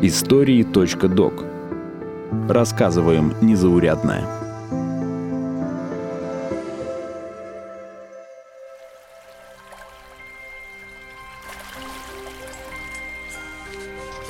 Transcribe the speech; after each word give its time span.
Истории.док 0.00 1.44
Рассказываем 2.48 3.34
незаурядное. 3.40 4.24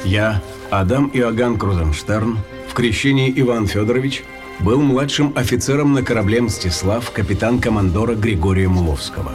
Я, 0.05 0.41
Адам 0.71 1.11
Иоганн 1.13 1.59
Крузенштерн, 1.59 2.39
в 2.67 2.73
крещении 2.73 3.31
Иван 3.37 3.67
Федорович, 3.67 4.25
был 4.61 4.81
младшим 4.81 5.35
офицером 5.37 5.93
на 5.93 6.03
корабле 6.03 6.41
«Мстислав» 6.41 7.11
капитан-командора 7.11 8.15
Григория 8.15 8.69
Муловского. 8.69 9.33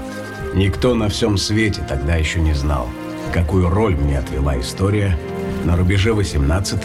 Никто 0.55 0.95
на 0.95 1.09
всем 1.09 1.37
свете 1.37 1.85
тогда 1.87 2.15
еще 2.15 2.41
не 2.41 2.53
знал, 2.53 2.89
какую 3.31 3.69
роль 3.69 3.95
мне 3.95 4.17
отвела 4.17 4.59
история 4.59 5.15
на 5.63 5.75
рубеже 5.75 6.13
18 6.13 6.79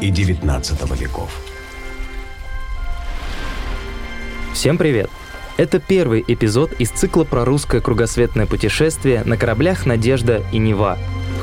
и 0.00 0.10
19 0.10 1.00
веков. 1.00 1.30
Всем 4.52 4.78
привет! 4.78 5.10
Это 5.56 5.78
первый 5.80 6.24
эпизод 6.26 6.72
из 6.78 6.90
цикла 6.90 7.24
про 7.24 7.44
русское 7.44 7.80
кругосветное 7.80 8.46
путешествие 8.46 9.24
на 9.24 9.36
кораблях 9.36 9.86
«Надежда» 9.86 10.42
и 10.52 10.58
«Нева», 10.58 10.98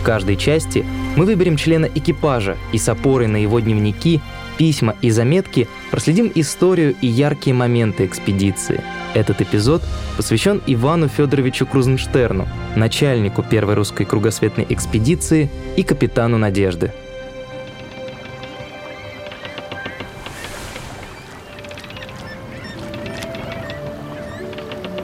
каждой 0.05 0.37
части 0.37 0.85
мы 1.15 1.25
выберем 1.25 1.57
члена 1.57 1.87
экипажа 1.87 2.57
и 2.71 2.77
с 2.77 2.87
опорой 2.87 3.27
на 3.27 3.37
его 3.37 3.59
дневники, 3.59 4.21
письма 4.57 4.95
и 5.01 5.09
заметки 5.09 5.67
проследим 5.89 6.31
историю 6.35 6.95
и 7.01 7.07
яркие 7.07 7.55
моменты 7.55 8.05
экспедиции. 8.05 8.81
Этот 9.15 9.39
эпизод 9.39 9.81
посвящен 10.17 10.61
Ивану 10.67 11.07
Федоровичу 11.07 11.65
Крузенштерну, 11.65 12.47
начальнику 12.75 13.43
первой 13.43 13.75
русской 13.75 14.03
кругосветной 14.03 14.67
экспедиции 14.69 15.49
и 15.77 15.83
капитану 15.83 16.37
«Надежды». 16.37 16.91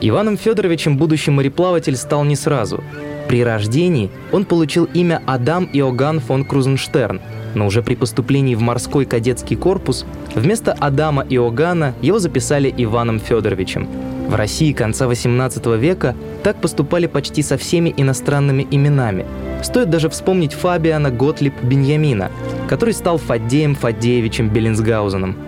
Иваном 0.01 0.35
Федоровичем 0.35 0.97
будущий 0.97 1.31
мореплаватель 1.31 1.95
стал 1.95 2.25
не 2.25 2.35
сразу. 2.35 2.83
При 3.29 3.43
рождении 3.43 4.09
он 4.31 4.45
получил 4.45 4.85
имя 4.85 5.21
Адам 5.25 5.69
Иоганн 5.71 6.19
фон 6.19 6.43
Крузенштерн, 6.43 7.21
но 7.53 7.67
уже 7.67 7.83
при 7.83 7.95
поступлении 7.95 8.55
в 8.55 8.61
морской 8.61 9.05
кадетский 9.05 9.55
корпус 9.55 10.05
вместо 10.35 10.73
Адама 10.73 11.25
Иоганна 11.29 11.93
его 12.01 12.19
записали 12.19 12.73
Иваном 12.75 13.19
Федоровичем. 13.19 13.87
В 14.31 14.35
России 14.35 14.71
конца 14.71 15.07
18 15.07 15.65
века 15.77 16.15
так 16.41 16.61
поступали 16.61 17.05
почти 17.05 17.43
со 17.43 17.57
всеми 17.57 17.93
иностранными 17.97 18.65
именами. 18.71 19.25
Стоит 19.61 19.89
даже 19.89 20.07
вспомнить 20.07 20.53
Фабиана 20.53 21.11
Готлиб 21.11 21.53
Беньямина, 21.61 22.31
который 22.69 22.93
стал 22.93 23.17
Фаддеем 23.17 23.75
Фаддеевичем 23.75 24.47
Беллинсгаузеном– 24.47 25.35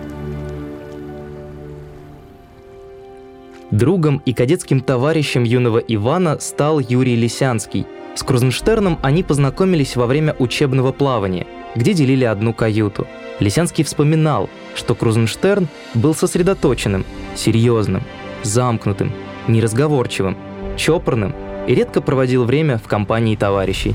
Другом 3.70 4.22
и 4.24 4.32
кадетским 4.32 4.80
товарищем 4.80 5.42
юного 5.42 5.78
Ивана 5.78 6.38
стал 6.38 6.78
Юрий 6.78 7.16
Лисянский. 7.16 7.86
С 8.14 8.22
Крузенштерном 8.22 9.00
они 9.02 9.24
познакомились 9.24 9.96
во 9.96 10.06
время 10.06 10.36
учебного 10.38 10.92
плавания, 10.92 11.48
где 11.74 11.92
делили 11.92 12.24
одну 12.24 12.52
каюту. 12.52 13.08
Лисянский 13.40 13.82
вспоминал, 13.82 14.48
что 14.76 14.94
Крузенштерн 14.94 15.66
был 15.94 16.14
сосредоточенным, 16.14 17.04
серьезным, 17.34 18.04
замкнутым, 18.44 19.12
неразговорчивым, 19.48 20.36
чопорным 20.76 21.34
и 21.66 21.74
редко 21.74 22.00
проводил 22.00 22.44
время 22.44 22.78
в 22.78 22.84
компании 22.84 23.36
товарищей. 23.36 23.94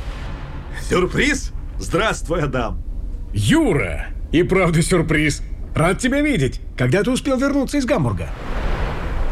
Сюрприз? 0.90 1.52
Здравствуй, 1.78 2.42
Адам. 2.42 2.82
Юра! 3.34 4.08
И 4.32 4.44
правда 4.44 4.82
сюрприз. 4.82 5.42
Рад 5.76 6.00
тебя 6.00 6.22
видеть. 6.22 6.62
Когда 6.78 7.04
ты 7.04 7.12
успел 7.12 7.38
вернуться 7.38 7.78
из 7.78 7.86
Гамбурга? 7.86 8.30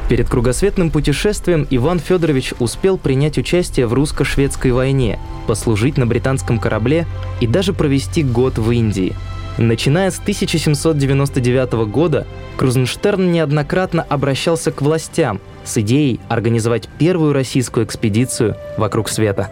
Перед 0.09 0.29
кругосветным 0.29 0.89
путешествием 0.89 1.67
Иван 1.69 1.99
Федорович 1.99 2.53
успел 2.59 2.97
принять 2.97 3.37
участие 3.37 3.87
в 3.87 3.93
русско-шведской 3.93 4.71
войне, 4.71 5.19
послужить 5.47 5.97
на 5.97 6.07
британском 6.07 6.59
корабле 6.59 7.05
и 7.41 7.47
даже 7.47 7.73
провести 7.73 8.23
год 8.23 8.57
в 8.57 8.71
Индии. 8.71 9.13
Начиная 9.57 10.11
с 10.11 10.19
1799 10.19 11.89
года, 11.89 12.27
Крузенштерн 12.57 13.31
неоднократно 13.31 14.03
обращался 14.03 14.71
к 14.71 14.83
властям 14.83 15.41
с 15.65 15.77
идеей 15.79 16.19
организовать 16.29 16.87
первую 16.99 17.33
российскую 17.33 17.85
экспедицию 17.85 18.55
вокруг 18.77 19.09
света. 19.09 19.49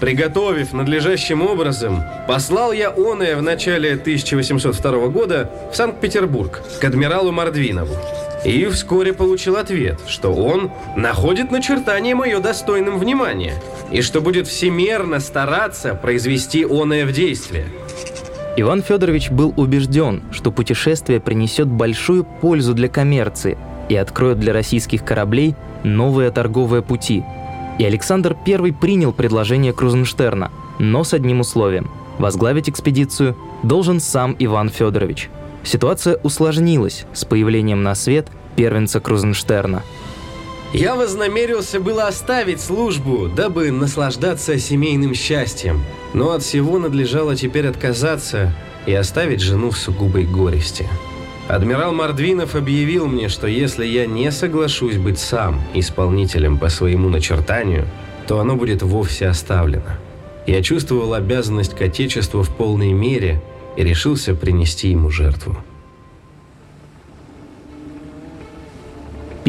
Приготовив 0.00 0.72
надлежащим 0.72 1.42
образом, 1.42 2.02
послал 2.28 2.72
я 2.72 2.90
оное 2.90 3.36
в 3.36 3.42
начале 3.42 3.94
1802 3.94 5.08
года 5.08 5.50
в 5.72 5.76
Санкт-Петербург 5.76 6.62
к 6.80 6.84
адмиралу 6.84 7.32
Мордвинову 7.32 7.96
и 8.44 8.66
вскоре 8.66 9.12
получил 9.12 9.56
ответ, 9.56 9.98
что 10.08 10.32
он 10.32 10.70
находит 10.96 11.50
начертание 11.50 12.14
мое 12.14 12.40
достойным 12.40 12.98
внимания 12.98 13.54
и 13.90 14.00
что 14.00 14.20
будет 14.20 14.46
всемерно 14.46 15.20
стараться 15.20 15.94
произвести 15.94 16.64
оное 16.64 17.04
в 17.04 17.12
действие. 17.12 17.66
Иван 18.56 18.82
Федорович 18.82 19.30
был 19.30 19.54
убежден, 19.56 20.22
что 20.32 20.50
путешествие 20.50 21.20
принесет 21.20 21.68
большую 21.68 22.24
пользу 22.24 22.74
для 22.74 22.88
коммерции 22.88 23.56
и 23.88 23.96
откроет 23.96 24.40
для 24.40 24.52
российских 24.52 25.04
кораблей 25.04 25.54
новые 25.84 26.30
торговые 26.30 26.82
пути. 26.82 27.24
И 27.78 27.84
Александр 27.84 28.36
I 28.46 28.72
принял 28.72 29.12
предложение 29.12 29.72
Крузенштерна, 29.72 30.50
но 30.78 31.04
с 31.04 31.14
одним 31.14 31.40
условием– 31.40 31.90
возглавить 32.18 32.68
экспедицию 32.68 33.36
должен 33.62 34.00
сам 34.00 34.36
Иван 34.38 34.68
Федорович– 34.68 35.30
Ситуация 35.62 36.16
усложнилась 36.22 37.04
с 37.12 37.24
появлением 37.24 37.82
на 37.82 37.94
свет 37.94 38.28
первенца 38.56 39.00
Крузенштерна. 39.00 39.82
Я 40.72 40.94
вознамерился 40.94 41.80
было 41.80 42.06
оставить 42.06 42.60
службу, 42.60 43.28
дабы 43.28 43.70
наслаждаться 43.70 44.58
семейным 44.58 45.14
счастьем, 45.14 45.84
но 46.14 46.32
от 46.32 46.42
всего 46.42 46.78
надлежало 46.78 47.36
теперь 47.36 47.66
отказаться 47.66 48.52
и 48.86 48.92
оставить 48.92 49.40
жену 49.40 49.70
в 49.70 49.78
сугубой 49.78 50.24
горести. 50.24 50.88
Адмирал 51.48 51.92
Мордвинов 51.92 52.54
объявил 52.54 53.08
мне, 53.08 53.28
что 53.28 53.46
если 53.46 53.84
я 53.84 54.06
не 54.06 54.30
соглашусь 54.30 54.96
быть 54.96 55.18
сам 55.18 55.60
исполнителем 55.74 56.58
по 56.58 56.68
своему 56.68 57.08
начертанию, 57.08 57.86
то 58.28 58.38
оно 58.38 58.54
будет 58.54 58.82
вовсе 58.82 59.26
оставлено. 59.26 59.98
Я 60.46 60.62
чувствовал 60.62 61.14
обязанность 61.14 61.76
к 61.76 61.82
Отечеству 61.82 62.42
в 62.42 62.50
полной 62.50 62.92
мере 62.92 63.42
и 63.76 63.82
решился 63.82 64.34
принести 64.34 64.90
ему 64.90 65.10
жертву. 65.10 65.56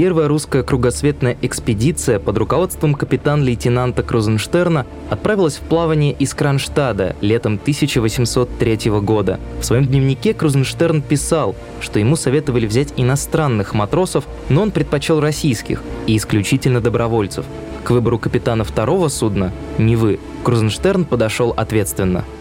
Первая 0.01 0.27
русская 0.27 0.63
кругосветная 0.63 1.37
экспедиция 1.43 2.17
под 2.17 2.35
руководством 2.39 2.95
капитан-лейтенанта 2.95 4.01
Крузенштерна 4.01 4.87
отправилась 5.11 5.57
в 5.57 5.59
плавание 5.59 6.11
из 6.13 6.33
Кронштадта 6.33 7.15
летом 7.21 7.59
1803 7.61 8.89
года. 9.01 9.39
В 9.59 9.63
своем 9.63 9.85
дневнике 9.85 10.33
Крузенштерн 10.33 11.03
писал, 11.03 11.55
что 11.81 11.99
ему 11.99 12.15
советовали 12.15 12.65
взять 12.65 12.95
иностранных 12.97 13.75
матросов, 13.75 14.25
но 14.49 14.63
он 14.63 14.71
предпочел 14.71 15.19
российских 15.19 15.83
и 16.07 16.17
исключительно 16.17 16.81
добровольцев. 16.81 17.45
К 17.83 17.91
выбору 17.91 18.17
капитана 18.17 18.63
второго 18.63 19.07
судна, 19.07 19.51
Невы, 19.77 20.19
Крузенштерн 20.43 21.05
подошел 21.05 21.53
ответственно– 21.55 22.25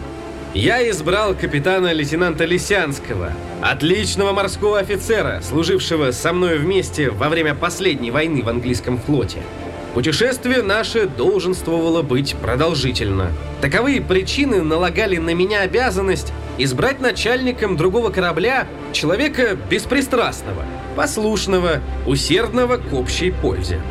я 0.53 0.89
избрал 0.89 1.33
капитана-лейтенанта 1.33 2.43
Лисянского, 2.43 3.31
отличного 3.61 4.33
морского 4.33 4.79
офицера, 4.79 5.41
служившего 5.41 6.11
со 6.11 6.33
мной 6.33 6.57
вместе 6.57 7.09
во 7.09 7.29
время 7.29 7.55
последней 7.55 8.11
войны 8.11 8.43
в 8.43 8.49
английском 8.49 8.97
флоте. 8.97 9.39
Путешествие 9.93 10.61
наше 10.61 11.07
долженствовало 11.07 12.01
быть 12.01 12.35
продолжительно. 12.35 13.31
Таковые 13.61 14.01
причины 14.01 14.61
налагали 14.61 15.17
на 15.17 15.33
меня 15.33 15.61
обязанность 15.61 16.33
избрать 16.57 16.99
начальником 16.99 17.77
другого 17.77 18.09
корабля 18.09 18.67
человека 18.91 19.57
беспристрастного, 19.69 20.65
послушного, 20.95 21.81
усердного 22.05 22.77
к 22.77 22.93
общей 22.93 23.31
пользе. 23.31 23.81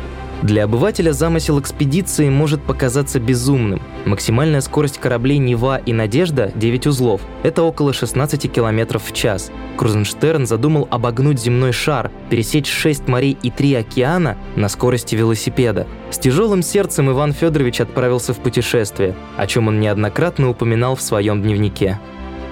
Для 0.41 0.63
обывателя 0.63 1.11
замысел 1.11 1.59
экспедиции 1.59 2.27
может 2.27 2.63
показаться 2.63 3.19
безумным. 3.19 3.79
Максимальная 4.05 4.61
скорость 4.61 4.97
кораблей 4.97 5.37
«Нева» 5.37 5.77
и 5.77 5.93
«Надежда»— 5.93 6.51
9 6.55 6.87
узлов. 6.87 7.21
Это 7.43 7.61
около 7.61 7.93
16 7.93 8.51
км 8.51 8.97
в 8.97 9.13
час. 9.13 9.51
Крузенштерн 9.77 10.47
задумал 10.47 10.87
обогнуть 10.89 11.39
земной 11.39 11.73
шар, 11.73 12.09
пересечь 12.31 12.71
6 12.71 13.07
морей 13.07 13.37
и 13.43 13.51
3 13.51 13.75
океана 13.75 14.35
на 14.55 14.67
скорости 14.67 15.13
велосипеда. 15.13 15.85
С 16.09 16.17
тяжелым 16.17 16.63
сердцем 16.63 17.11
Иван 17.11 17.33
Федорович 17.33 17.81
отправился 17.81 18.33
в 18.33 18.39
путешествие, 18.39 19.15
о 19.37 19.45
чем 19.45 19.67
он 19.67 19.79
неоднократно 19.79 20.49
упоминал 20.49 20.95
в 20.95 21.03
своем 21.03 21.43
дневнике. 21.43 21.99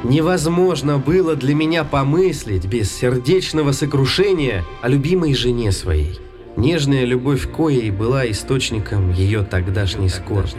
Невозможно 0.03 1.00
было 1.00 1.36
для 1.36 1.56
меня 1.56 1.83
помыслить 1.83 2.68
без 2.68 2.95
сердечного 2.95 3.71
сокрушения 3.71 4.63
о 4.83 4.89
любимой 4.89 5.33
жене 5.33 5.71
своей. 5.71 6.19
Нежная 6.56 7.06
любовь 7.06 7.50
коей 7.51 7.92
была 7.92 8.30
источником 8.30 9.12
ее 9.12 9.44
тогдашней 9.44 10.10
скорби. 10.10 10.50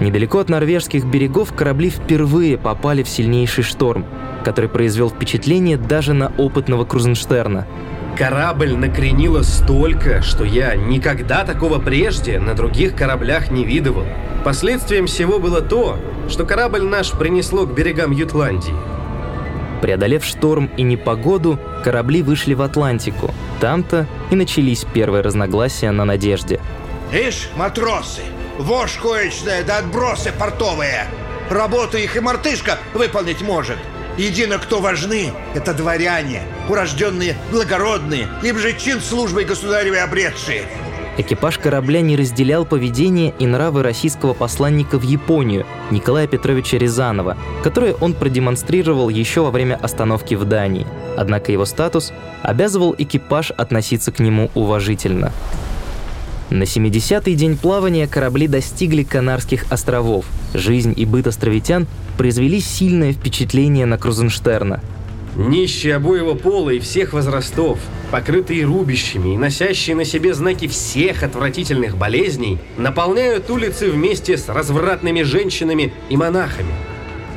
Недалеко 0.00 0.40
от 0.40 0.48
норвежских 0.48 1.04
берегов 1.04 1.52
корабли 1.54 1.90
впервые 1.90 2.58
попали 2.58 3.02
в 3.02 3.08
сильнейший 3.08 3.64
шторм, 3.64 4.04
который 4.44 4.68
произвел 4.68 5.10
впечатление 5.10 5.76
даже 5.78 6.12
на 6.12 6.32
опытного 6.36 6.84
Крузенштерна. 6.84 7.66
Корабль 8.16 8.74
накренило 8.74 9.42
столько, 9.42 10.22
что 10.22 10.44
я 10.44 10.74
никогда 10.74 11.44
такого 11.44 11.78
прежде 11.78 12.38
на 12.40 12.54
других 12.54 12.94
кораблях 12.94 13.50
не 13.50 13.64
видывал. 13.64 14.04
Последствием 14.44 15.06
всего 15.06 15.38
было 15.38 15.60
то, 15.60 15.98
что 16.28 16.46
корабль 16.46 16.82
наш 16.82 17.12
принесло 17.12 17.66
к 17.66 17.74
берегам 17.74 18.12
Ютландии. 18.12 18.74
Преодолев 19.86 20.24
шторм 20.24 20.68
и 20.76 20.82
непогоду, 20.82 21.60
корабли 21.84 22.20
вышли 22.20 22.54
в 22.54 22.62
Атлантику. 22.62 23.32
Там-то 23.60 24.08
и 24.32 24.34
начались 24.34 24.84
первые 24.84 25.22
разногласия 25.22 25.92
на 25.92 26.04
«Надежде». 26.04 26.60
Ишь, 27.12 27.50
матросы, 27.54 28.22
вошь 28.58 28.96
коечная 28.96 29.62
да 29.62 29.78
отбросы 29.78 30.32
портовые. 30.36 31.06
Работу 31.50 31.98
их 31.98 32.16
и 32.16 32.20
мартышка 32.20 32.80
выполнить 32.94 33.42
может. 33.42 33.76
Едино 34.18 34.58
кто 34.58 34.80
важны, 34.80 35.30
это 35.54 35.72
дворяне, 35.72 36.42
урожденные 36.68 37.36
благородные, 37.52 38.26
им 38.42 38.58
же 38.58 38.72
чин 38.72 39.00
службой 39.00 39.44
государевой 39.44 40.02
обретшие. 40.02 40.64
Экипаж 41.18 41.58
корабля 41.58 42.02
не 42.02 42.14
разделял 42.14 42.66
поведение 42.66 43.32
и 43.38 43.46
нравы 43.46 43.82
российского 43.82 44.34
посланника 44.34 44.98
в 44.98 45.02
Японию 45.02 45.64
Николая 45.90 46.26
Петровича 46.26 46.76
Рязанова, 46.76 47.38
которые 47.62 47.94
он 47.94 48.12
продемонстрировал 48.12 49.08
еще 49.08 49.40
во 49.40 49.50
время 49.50 49.76
остановки 49.76 50.34
в 50.34 50.44
Дании. 50.44 50.86
Однако 51.16 51.52
его 51.52 51.64
статус 51.64 52.12
обязывал 52.42 52.94
экипаж 52.98 53.50
относиться 53.50 54.12
к 54.12 54.18
нему 54.18 54.50
уважительно. 54.54 55.32
На 56.50 56.64
70-й 56.64 57.34
день 57.34 57.56
плавания 57.56 58.06
корабли 58.06 58.46
достигли 58.46 59.02
Канарских 59.02 59.64
островов. 59.72 60.26
Жизнь 60.54 60.92
и 60.96 61.06
быт 61.06 61.26
островитян 61.26 61.86
произвели 62.18 62.60
сильное 62.60 63.12
впечатление 63.12 63.86
на 63.86 63.98
Крузенштерна. 63.98 64.80
Нищие 65.36 65.96
обоего 65.96 66.34
пола 66.34 66.70
и 66.70 66.78
всех 66.78 67.12
возрастов, 67.12 67.78
покрытые 68.10 68.64
рубищами 68.64 69.34
и 69.34 69.36
носящие 69.36 69.94
на 69.94 70.04
себе 70.04 70.34
знаки 70.34 70.66
всех 70.66 71.22
отвратительных 71.22 71.96
болезней, 71.96 72.58
наполняют 72.78 73.50
улицы 73.50 73.90
вместе 73.90 74.38
с 74.38 74.48
развратными 74.48 75.22
женщинами 75.22 75.92
и 76.08 76.16
монахами. 76.16 76.72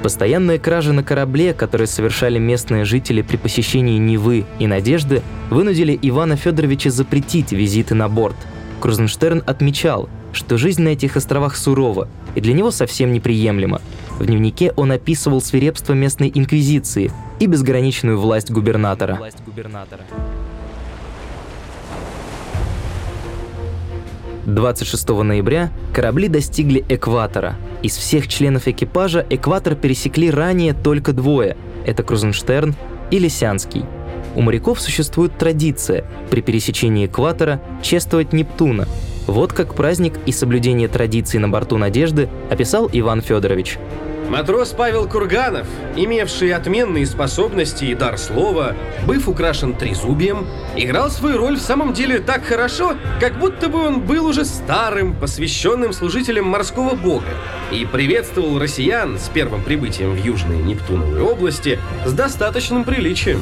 Постоянные 0.01 0.59
кражи 0.59 0.93
на 0.93 1.03
корабле, 1.03 1.53
которые 1.53 1.87
совершали 1.87 2.39
местные 2.39 2.85
жители 2.85 3.21
при 3.21 3.35
посещении 3.35 3.97
Невы 3.97 4.45
и 4.57 4.65
Надежды, 4.65 5.21
вынудили 5.49 5.99
Ивана 6.01 6.37
Федоровича 6.37 6.89
запретить 6.89 7.51
визиты 7.51 7.95
на 7.95 8.07
борт– 8.07 8.37
Крузенштерн 8.79 9.43
отмечал, 9.45 10.09
что 10.31 10.57
жизнь 10.57 10.81
на 10.81 10.89
этих 10.89 11.17
островах 11.17 11.55
сурова 11.55 12.07
и 12.35 12.41
для 12.41 12.53
него 12.53 12.71
совсем 12.71 13.11
неприемлема. 13.11 13.81
В 14.17 14.25
дневнике 14.25 14.73
он 14.75 14.91
описывал 14.91 15.41
свирепство 15.41 15.93
местной 15.93 16.31
инквизиции 16.33 17.11
и 17.39 17.47
безграничную 17.47 18.19
власть 18.19 18.51
губернатора. 18.51 19.19
Губернатора. 19.45 20.03
26 24.45 25.09
ноября 25.09 25.71
корабли 25.93 26.27
достигли 26.27 26.83
экватора. 26.89 27.55
Из 27.83 27.95
всех 27.95 28.27
членов 28.27 28.67
экипажа 28.67 29.25
экватор 29.29 29.75
пересекли 29.75 30.31
ранее 30.31 30.73
только 30.73 31.13
двое– 31.13 31.55
это 31.85 32.03
Крузенштерн 32.03 32.75
и 33.11 33.19
Лисянский– 33.19 33.85
у 34.35 34.41
моряков 34.41 34.79
существует 34.79 35.37
традиция 35.37 36.05
при 36.29 36.41
пересечении 36.41 37.07
экватора 37.07 37.61
чествовать 37.81 38.33
Нептуна. 38.33 38.87
Вот 39.27 39.53
как 39.53 39.75
праздник 39.75 40.13
и 40.25 40.31
соблюдение 40.31 40.87
традиций 40.87 41.39
на 41.39 41.49
борту 41.49 41.77
«Надежды» 41.77 42.29
описал 42.49 42.89
Иван 42.91 43.21
Федорович. 43.21 43.77
Матрос 44.29 44.73
Павел 44.77 45.09
Курганов, 45.09 45.65
имевший 45.95 46.53
отменные 46.53 47.07
способности 47.07 47.85
и 47.85 47.95
дар 47.95 48.19
слова, 48.19 48.75
быв 49.07 49.27
украшен 49.27 49.73
трезубием, 49.73 50.47
играл 50.75 51.09
свою 51.09 51.37
роль 51.37 51.57
в 51.57 51.61
самом 51.61 51.93
деле 51.93 52.19
так 52.19 52.45
хорошо, 52.45 52.95
как 53.19 53.39
будто 53.39 53.69
бы 53.69 53.83
он 53.83 54.01
был 54.01 54.27
уже 54.27 54.45
старым, 54.45 55.15
посвященным 55.15 55.93
служителем 55.93 56.45
морского 56.45 56.93
бога, 56.93 57.25
и 57.71 57.87
приветствовал 57.91 58.59
россиян 58.59 59.17
с 59.17 59.29
первым 59.29 59.63
прибытием 59.63 60.11
в 60.11 60.23
Южные 60.23 60.61
Нептуновые 60.61 61.23
области 61.23 61.79
с 62.05 62.13
достаточным 62.13 62.83
приличием. 62.83 63.41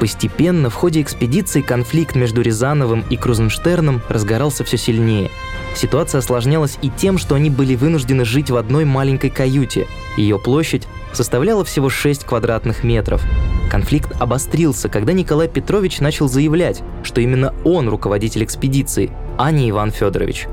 Постепенно 0.00 0.70
в 0.70 0.74
ходе 0.74 1.02
экспедиции 1.02 1.60
конфликт 1.60 2.16
между 2.16 2.40
Рязановым 2.40 3.04
и 3.10 3.18
Крузенштерном 3.18 4.00
разгорался 4.08 4.64
все 4.64 4.78
сильнее. 4.78 5.30
Ситуация 5.76 6.20
осложнялась 6.20 6.78
и 6.80 6.88
тем, 6.88 7.18
что 7.18 7.34
они 7.34 7.50
были 7.50 7.76
вынуждены 7.76 8.24
жить 8.24 8.50
в 8.50 8.56
одной 8.56 8.86
маленькой 8.86 9.28
каюте. 9.28 9.86
Ее 10.16 10.38
площадь 10.38 10.88
составляла 11.12 11.66
всего 11.66 11.90
6 11.90 12.24
квадратных 12.24 12.82
метров. 12.82 13.22
Конфликт 13.70 14.12
обострился, 14.18 14.88
когда 14.88 15.12
Николай 15.12 15.48
Петрович 15.48 16.00
начал 16.00 16.28
заявлять, 16.28 16.82
что 17.04 17.20
именно 17.20 17.54
он 17.64 17.88
руководитель 17.88 18.42
экспедиции, 18.42 19.10
а 19.38 19.52
не 19.52 19.68
Иван 19.68 19.90
Федорович. 19.90 20.48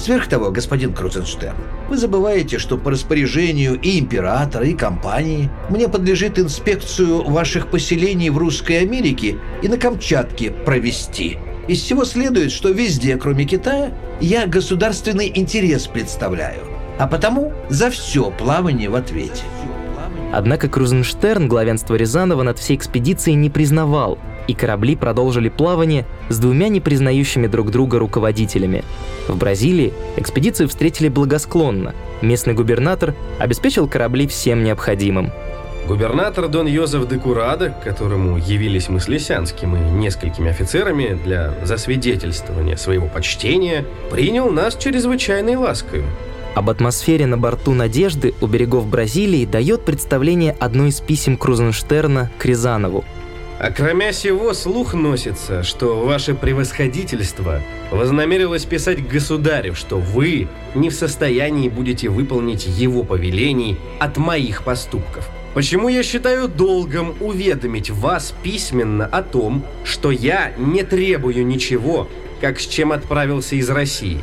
Сверх 0.00 0.28
того, 0.28 0.50
господин 0.50 0.94
Крузенштерн, 0.94 1.58
вы 1.90 1.98
забываете, 1.98 2.58
что 2.58 2.78
по 2.78 2.90
распоряжению 2.90 3.78
и 3.78 4.00
императора, 4.00 4.64
и 4.64 4.72
компании 4.72 5.50
мне 5.68 5.90
подлежит 5.90 6.38
инспекцию 6.38 7.22
ваших 7.24 7.66
поселений 7.70 8.30
в 8.30 8.38
Русской 8.38 8.80
Америке 8.80 9.36
и 9.62 9.68
на 9.68 9.76
Камчатке 9.76 10.52
провести. 10.52 11.36
Из 11.68 11.82
всего 11.82 12.06
следует, 12.06 12.50
что 12.50 12.70
везде, 12.70 13.18
кроме 13.18 13.44
Китая, 13.44 13.92
я 14.22 14.46
государственный 14.46 15.30
интерес 15.34 15.86
представляю, 15.86 16.62
а 16.98 17.06
потому 17.06 17.52
за 17.68 17.90
все 17.90 18.30
плавание 18.30 18.88
в 18.88 18.94
ответе. 18.94 19.42
Однако 20.32 20.70
Крузенштерн 20.70 21.46
главенство 21.46 21.94
Рязанова 21.94 22.42
над 22.42 22.58
всей 22.58 22.76
экспедицией 22.76 23.36
не 23.36 23.50
признавал, 23.50 24.18
и 24.50 24.54
корабли 24.54 24.96
продолжили 24.96 25.48
плавание 25.48 26.04
с 26.28 26.38
двумя 26.38 26.68
непризнающими 26.68 27.46
друг 27.46 27.70
друга 27.70 27.98
руководителями. 27.98 28.84
В 29.28 29.36
Бразилии 29.36 29.92
экспедицию 30.16 30.68
встретили 30.68 31.08
благосклонно. 31.08 31.94
Местный 32.20 32.54
губернатор 32.54 33.14
обеспечил 33.38 33.86
корабли 33.88 34.26
всем 34.26 34.64
необходимым. 34.64 35.30
Губернатор 35.86 36.48
Дон 36.48 36.66
Йозеф 36.66 37.08
де 37.08 37.18
Курада, 37.18 37.70
к 37.70 37.84
которому 37.84 38.38
явились 38.38 38.88
мы 38.88 39.00
с 39.00 39.08
Лисянским 39.08 39.76
и 39.76 39.80
несколькими 39.80 40.50
офицерами 40.50 41.18
для 41.24 41.54
засвидетельствования 41.62 42.76
своего 42.76 43.06
почтения, 43.06 43.84
принял 44.10 44.50
нас 44.50 44.76
чрезвычайной 44.76 45.56
лаской. 45.56 46.02
Об 46.54 46.68
атмосфере 46.68 47.26
на 47.26 47.38
борту 47.38 47.72
«Надежды» 47.72 48.34
у 48.40 48.46
берегов 48.48 48.86
Бразилии 48.86 49.46
дает 49.46 49.84
представление 49.84 50.56
одно 50.58 50.86
из 50.86 51.00
писем 51.00 51.36
Крузенштерна 51.36 52.30
к 52.38 52.44
Рязанову– 52.44 53.04
кроме 53.76 54.14
сего, 54.14 54.54
слух 54.54 54.94
носится, 54.94 55.62
что 55.62 56.00
ваше 56.06 56.34
превосходительство 56.34 57.60
вознамерилось 57.90 58.64
писать 58.64 59.06
государю, 59.06 59.74
что 59.74 59.98
вы 59.98 60.48
не 60.74 60.88
в 60.88 60.94
состоянии 60.94 61.68
будете 61.68 62.08
выполнить 62.08 62.66
его 62.66 63.02
повелений 63.02 63.76
от 63.98 64.16
моих 64.16 64.64
поступков. 64.64 65.28
Почему 65.52 65.88
я 65.88 66.02
считаю 66.02 66.48
долгом 66.48 67.14
уведомить 67.20 67.90
вас 67.90 68.32
письменно 68.42 69.04
о 69.04 69.22
том, 69.22 69.62
что 69.84 70.10
я 70.10 70.52
не 70.56 70.82
требую 70.82 71.46
ничего, 71.46 72.08
как 72.40 72.60
с 72.60 72.66
чем 72.66 72.92
отправился 72.92 73.56
из 73.56 73.68
России, 73.68 74.22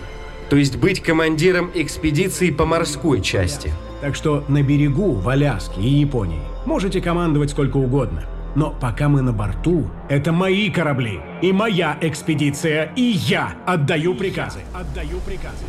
то 0.49 0.55
есть 0.55 0.77
быть 0.77 1.03
командиром 1.03 1.69
экспедиции 1.75 2.49
по 2.49 2.65
морской 2.65 3.21
части. 3.21 3.71
Так 4.01 4.15
что 4.15 4.43
на 4.47 4.63
берегу, 4.63 5.11
в 5.11 5.29
Аляске 5.29 5.81
и 5.81 5.89
Японии 5.89 6.41
можете 6.65 7.01
командовать 7.01 7.51
сколько 7.51 7.77
угодно– 7.77 8.23
но 8.57 8.71
пока 8.71 9.07
мы 9.07 9.21
на 9.21 9.33
борту, 9.33 9.87
это 10.09 10.31
мои 10.31 10.71
корабли 10.71 11.19
и 11.43 11.53
моя 11.53 11.95
экспедиция, 12.01 12.91
и 12.95 13.03
я 13.03 13.53
отдаю 13.67 14.15
приказы. 14.15 14.61
Отдаю 14.73 15.19
приказы. 15.19 15.65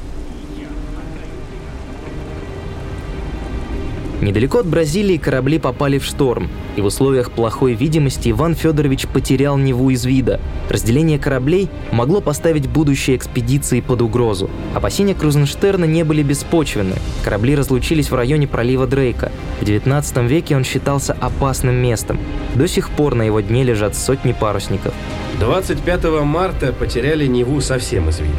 Недалеко 4.20 4.58
от 4.58 4.66
Бразилии 4.66 5.16
корабли 5.16 5.60
попали 5.60 5.98
в 5.98 6.04
шторм, 6.04 6.48
и 6.76 6.80
в 6.80 6.87
условиях 6.87 7.30
плохой 7.30 7.75
видимости 7.75 8.30
Иван 8.30 8.56
Федорович 8.56 9.06
потерял 9.06 9.56
Неву 9.56 9.90
из 9.90 10.04
вида. 10.04 10.40
Разделение 10.68 11.20
кораблей 11.20 11.68
могло 11.92 12.20
поставить 12.20 12.68
будущие 12.68 13.16
экспедиции 13.16 13.80
под 13.80 14.02
угрозу. 14.02 14.50
Опасения 14.75 15.14
Крузенштерна 15.14 15.84
не 15.84 16.02
были 16.02 16.25
беспочвенны. 16.25 16.96
Корабли 17.25 17.54
разлучились 17.54 18.10
в 18.10 18.14
районе 18.16 18.48
пролива 18.48 18.88
Дрейка. 18.88 19.30
В 19.60 19.64
19 19.64 20.16
веке 20.28 20.56
он 20.56 20.64
считался 20.64 21.12
опасным 21.12 21.76
местом. 21.76 22.18
До 22.56 22.66
сих 22.66 22.90
пор 22.90 23.14
на 23.14 23.22
его 23.22 23.38
дне 23.38 23.62
лежат 23.62 23.94
сотни 23.96 24.32
парусников. 24.32 24.94
25 25.38 26.25
марта 26.25 26.72
потеряли 26.72 27.26
Неву 27.26 27.60
совсем 27.60 28.08
из 28.08 28.18
виду. 28.18 28.32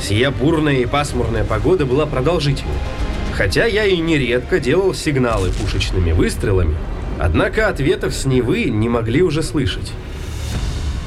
Сия 0.00 0.30
бурная 0.30 0.74
и 0.74 0.86
пасмурная 0.86 1.42
погода 1.42 1.84
была 1.84 2.06
продолжительной. 2.06 2.74
Хотя 3.36 3.66
я 3.66 3.84
и 3.84 3.98
нередко 3.98 4.58
делал 4.58 4.94
сигналы 4.94 5.50
пушечными 5.50 6.12
выстрелами, 6.12 6.74
однако 7.18 7.68
ответов 7.68 8.14
с 8.14 8.24
Невы 8.24 8.64
не 8.64 8.88
могли 8.88 9.20
уже 9.20 9.42
слышать. 9.42 9.92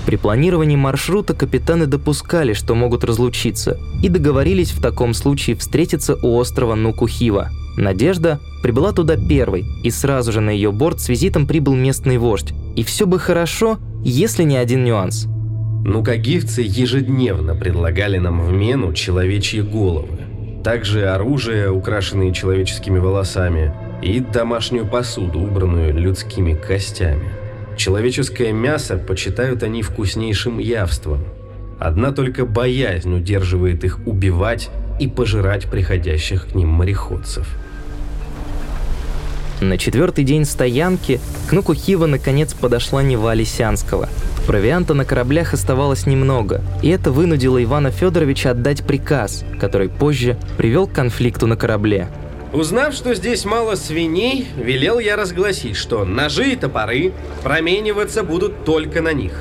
При 0.05 0.15
планировании 0.15 0.75
маршрута 0.75 1.33
капитаны 1.33 1.87
допускали, 1.87 2.53
что 2.53 2.75
могут 2.75 3.03
разлучиться, 3.03 3.79
и 4.03 4.09
договорились 4.09 4.71
в 4.71 4.81
таком 4.81 5.15
случае 5.15 5.55
встретиться 5.55 6.15
у 6.21 6.37
острова 6.37 6.75
Нукухива. 6.75 7.49
Надежда 7.77 8.39
прибыла 8.61 8.91
туда 8.91 9.17
первой, 9.17 9.65
и 9.83 9.89
сразу 9.89 10.31
же 10.31 10.39
на 10.39 10.51
ее 10.51 10.71
борт 10.71 11.01
с 11.01 11.09
визитом 11.09 11.47
прибыл 11.47 11.75
местный 11.75 12.19
вождь. 12.19 12.53
И 12.75 12.83
все 12.83 13.07
бы 13.07 13.17
хорошо, 13.17 13.79
если 14.03 14.43
не 14.43 14.57
один 14.57 14.83
нюанс. 14.83 15.25
Нукагивцы 15.83 16.61
ежедневно 16.61 17.55
предлагали 17.55 18.19
нам 18.19 18.41
в 18.41 18.51
мену 18.51 18.93
человечьи 18.93 19.61
головы. 19.61 20.28
Также 20.63 21.07
оружие, 21.07 21.71
украшенное 21.71 22.31
человеческими 22.31 22.99
волосами, 22.99 23.73
и 24.01 24.19
домашнюю 24.19 24.85
посуду, 24.85 25.39
убранную 25.39 25.93
людскими 25.93 26.53
костями. 26.53 27.29
Человеческое 27.77 28.51
мясо 28.51 28.97
почитают 28.97 29.63
они 29.63 29.81
вкуснейшим 29.83 30.59
явством. 30.59 31.23
Одна 31.79 32.11
только 32.11 32.45
боязнь 32.45 33.13
удерживает 33.13 33.85
их 33.85 33.99
убивать 34.05 34.69
и 34.99 35.07
пожирать 35.07 35.67
приходящих 35.67 36.49
к 36.49 36.55
ним 36.55 36.69
мореходцев. 36.69 37.47
На 39.61 39.77
четвертый 39.77 40.23
день 40.23 40.45
стоянки 40.45 41.19
к 41.49 41.53
Нуку 41.53 41.73
Хива 41.73 42.05
наконец 42.05 42.53
подошла 42.53 43.01
Нева 43.01 43.33
Лисянского. 43.33 44.09
Провианта 44.49 44.95
на 44.95 45.05
кораблях 45.05 45.53
оставалось 45.53 46.07
немного, 46.07 46.63
и 46.81 46.89
это 46.89 47.11
вынудило 47.11 47.63
Ивана 47.63 47.91
Федоровича 47.91 48.49
отдать 48.49 48.83
приказ, 48.83 49.45
который 49.59 49.89
позже 49.89 50.39
привел 50.57 50.87
к 50.87 50.91
конфликту 50.91 51.45
на 51.45 51.55
корабле. 51.55 52.07
Узнав, 52.51 52.95
что 52.95 53.13
здесь 53.13 53.45
мало 53.45 53.75
свиней, 53.75 54.47
велел 54.57 54.97
я 54.97 55.17
разгласить, 55.17 55.75
что 55.75 56.03
ножи 56.03 56.53
и 56.53 56.55
топоры 56.55 57.13
промениваться 57.43 58.23
будут 58.23 58.65
только 58.65 59.03
на 59.03 59.13
них. 59.13 59.33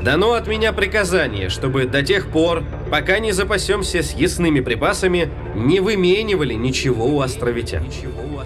Дано 0.00 0.34
от 0.34 0.46
меня 0.46 0.72
приказание, 0.72 1.48
чтобы 1.48 1.86
до 1.86 2.04
тех 2.04 2.28
пор, 2.28 2.62
пока 2.88 3.18
не 3.18 3.32
запасемся 3.32 4.04
съестными 4.04 4.60
припасами, 4.60 5.28
не 5.56 5.80
выменивали 5.80 6.54
ничего 6.54 7.06
у 7.06 7.20
островитян. 7.20 7.82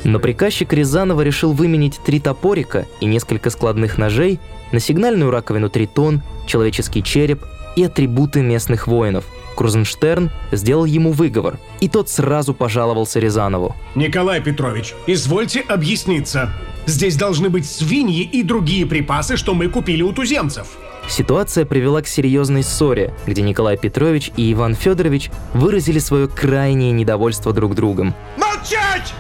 Но 0.05 0.19
приказчик 0.19 0.73
Рязанова 0.73 1.21
решил 1.21 1.53
выменить 1.53 2.01
три 2.07 2.21
топорика 2.21 2.87
и 3.03 3.05
несколько 3.05 3.51
складных 3.51 3.99
ножей 3.99 4.41
на 4.73 4.81
сигнальную 4.81 5.31
раковину 5.31 5.69
Тритон, 5.69 6.23
человеческий 6.47 7.03
череп 7.03 7.45
и 7.77 7.85
атрибуты 7.85 8.43
местных 8.43 8.87
воинов– 8.87 9.25
Крузенштерн 9.61 10.31
сделал 10.53 10.87
ему 10.87 11.13
выговор, 11.13 11.59
и 11.81 11.89
тот 11.91 12.09
сразу 12.09 12.55
пожаловался 12.55 13.21
Рязанову. 13.21 13.77
Николай 13.95 14.41
Петрович, 14.41 14.95
извольте 15.07 15.61
объясниться. 15.61 16.51
Здесь 16.87 17.15
должны 17.17 17.51
быть 17.51 17.71
свиньи 17.71 18.23
и 18.23 18.43
другие 18.43 18.87
припасы, 18.87 19.37
что 19.37 19.53
мы 19.53 19.69
купили 19.69 20.01
у 20.01 20.15
туземцев. 20.15 20.79
Ситуация 21.09 21.67
привела 21.67 22.01
к 22.01 22.07
серьезной 22.07 22.63
ссоре, 22.63 23.13
где 23.27 23.43
Николай 23.43 23.77
Петрович 23.77 24.33
и 24.35 24.51
Иван 24.51 24.75
Федорович 24.75 25.31
выразили 25.53 25.99
свое 25.99 26.27
крайнее 26.27 26.93
недовольство 26.93 27.53
друг 27.53 27.75
другом. 27.75 28.15
Молчать! 28.39 29.13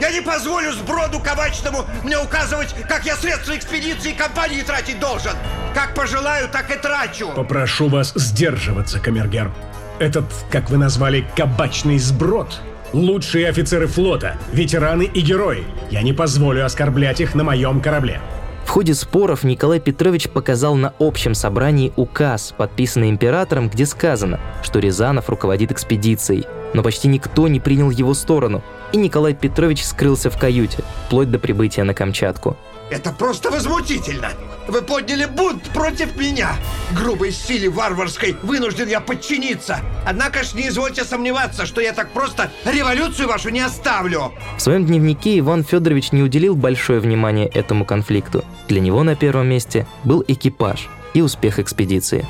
Я 0.00 0.10
не 0.10 0.20
позволю 0.20 0.72
сброду 0.72 1.18
кабачному 1.18 1.84
мне 2.04 2.18
указывать, 2.18 2.74
как 2.88 3.04
я 3.04 3.16
средства 3.16 3.56
экспедиции 3.56 4.12
и 4.12 4.14
компании 4.14 4.62
тратить 4.62 5.00
должен. 5.00 5.32
Как 5.74 5.94
пожелаю, 5.94 6.48
так 6.48 6.70
и 6.70 6.78
трачу. 6.78 7.30
Попрошу 7.34 7.88
вас 7.88 8.12
сдерживаться, 8.14 9.00
камергер. 9.00 9.50
Этот, 9.98 10.24
как 10.50 10.70
вы 10.70 10.76
назвали, 10.76 11.26
кабачный 11.36 11.98
сброд. 11.98 12.60
Лучшие 12.92 13.48
офицеры 13.48 13.86
флота, 13.86 14.38
ветераны 14.52 15.02
и 15.02 15.20
герои. 15.20 15.64
Я 15.90 16.02
не 16.02 16.12
позволю 16.12 16.64
оскорблять 16.64 17.20
их 17.20 17.34
на 17.34 17.44
моем 17.44 17.80
корабле. 17.80 18.20
В 18.64 18.70
ходе 18.70 18.94
споров 18.94 19.44
Николай 19.44 19.80
Петрович 19.80 20.28
показал 20.28 20.74
на 20.74 20.94
общем 20.98 21.34
собрании 21.34 21.92
указ, 21.96 22.54
подписанный 22.56 23.10
императором, 23.10 23.68
где 23.68 23.86
сказано, 23.86 24.38
что 24.62 24.78
Рязанов 24.78 25.28
руководит 25.28 25.72
экспедицией. 25.72 26.46
Но 26.74 26.82
почти 26.82 27.08
никто 27.08 27.48
не 27.48 27.60
принял 27.60 27.90
его 27.90 28.14
сторону, 28.14 28.62
и 28.92 28.96
Николай 28.96 29.34
Петрович 29.34 29.84
скрылся 29.84 30.30
в 30.30 30.38
каюте, 30.38 30.82
вплоть 31.06 31.30
до 31.30 31.38
прибытия 31.38 31.84
на 31.84 31.94
Камчатку. 31.94 32.56
Это 32.90 33.12
просто 33.12 33.50
возмутительно! 33.50 34.30
Вы 34.66 34.82
подняли 34.82 35.26
бунт 35.26 35.62
против 35.74 36.16
меня! 36.16 36.52
Грубой 36.92 37.32
силе 37.32 37.68
варварской 37.68 38.36
вынужден 38.42 38.88
я 38.88 39.00
подчиниться! 39.00 39.80
Однако 40.06 40.42
ж 40.42 40.54
не 40.54 40.68
извольте 40.68 41.04
сомневаться, 41.04 41.66
что 41.66 41.80
я 41.80 41.92
так 41.92 42.10
просто 42.10 42.50
революцию 42.64 43.28
вашу 43.28 43.50
не 43.50 43.60
оставлю! 43.60 44.32
В 44.56 44.62
своем 44.62 44.86
дневнике 44.86 45.38
Иван 45.38 45.64
Федорович 45.64 46.12
не 46.12 46.22
уделил 46.22 46.54
большое 46.54 47.00
внимание 47.00 47.46
этому 47.46 47.84
конфликту. 47.84 48.44
Для 48.68 48.80
него 48.80 49.02
на 49.02 49.16
первом 49.16 49.48
месте 49.48 49.86
был 50.04 50.24
экипаж 50.26 50.88
и 51.12 51.20
успех 51.20 51.58
экспедиции. 51.58 52.26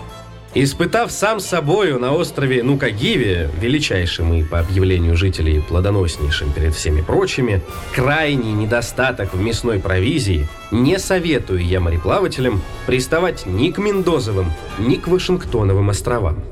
Испытав 0.54 1.12
сам 1.12 1.40
собою 1.40 1.98
на 1.98 2.14
острове 2.14 2.62
Нукагиве, 2.62 3.50
величайшим 3.60 4.32
и 4.32 4.42
по 4.42 4.58
объявлению 4.60 5.14
жителей 5.14 5.60
плодоноснейшим 5.60 6.54
перед 6.54 6.74
всеми 6.74 7.02
прочими, 7.02 7.60
крайний 7.94 8.52
недостаток 8.52 9.34
в 9.34 9.40
мясной 9.40 9.78
провизии, 9.78 10.48
не 10.70 10.98
советую 10.98 11.62
я 11.62 11.80
мореплавателям 11.80 12.62
приставать 12.86 13.44
ни 13.44 13.70
к 13.70 13.78
Мендозовым, 13.78 14.50
ни 14.78 14.94
к 14.94 15.06
Вашингтоновым 15.06 15.90
островам. 15.90 16.42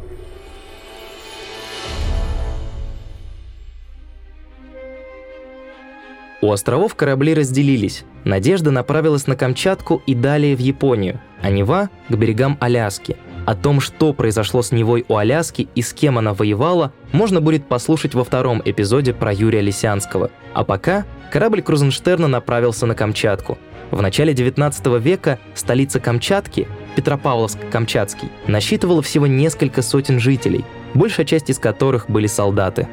У 6.43 6.53
островов 6.53 6.95
корабли 6.95 7.33
разделились. 7.33 8.05
Надежда 8.25 8.71
направилась 8.71 9.27
на 9.27 9.37
Камчатку 9.37 10.03
и 10.07 10.15
далее 10.15 10.55
в 10.55 10.59
Японию, 10.59 11.19
а 11.41 11.49
Нева– 11.49 11.89
к 12.11 12.15
берегам 12.15 12.59
Аляски– 12.61 13.17
о 13.47 13.55
том, 13.55 13.81
что 13.81 14.13
произошло 14.13 14.61
с 14.61 14.73
Невой 14.73 15.05
у 15.09 15.17
Аляски 15.17 15.69
и 15.75 15.81
с 15.81 15.93
кем 15.95 16.19
она 16.19 16.35
воевала, 16.35 16.93
можно 17.13 17.41
будет 17.41 17.67
послушать 17.67 18.15
во 18.15 18.25
втором 18.25 18.61
эпизоде 18.65 19.15
про 19.15 19.33
Юрия 19.33 19.61
Лисянского. 19.61 20.31
А 20.53 20.65
пока 20.65 21.07
корабль 21.33 21.63
Крузенштерна 21.63 22.27
направился 22.27 22.87
на 22.87 22.95
Камчатку. 22.95 23.57
В 23.93 24.03
начале 24.03 24.35
19 24.35 24.87
века 25.01 25.39
столица 25.55 26.01
Камчатки, 26.01 26.67
Петропавловск-Камчатский, 26.97 28.31
насчитывала 28.49 29.01
всего 29.01 29.29
несколько 29.29 29.81
сотен 29.81 30.19
жителей, 30.19 30.65
большая 30.95 31.25
часть 31.25 31.49
из 31.49 31.61
которых 31.61 32.11
были 32.11 32.27
солдаты. 32.27 32.89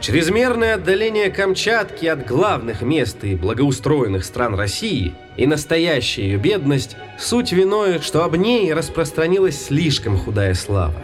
Чрезмерное 0.00 0.76
отдаление 0.76 1.30
Камчатки 1.30 2.06
от 2.06 2.26
главных 2.26 2.80
мест 2.80 3.24
и 3.24 3.34
благоустроенных 3.34 4.24
стран 4.24 4.54
России 4.54 5.14
и 5.40 5.46
настоящая 5.46 6.22
ее 6.24 6.36
бедность– 6.36 6.96
суть 7.18 7.50
виной, 7.50 8.00
что 8.00 8.24
об 8.24 8.36
ней 8.36 8.72
распространилась 8.74 9.64
слишком 9.64 10.18
худая 10.18 10.52
слава. 10.52 10.94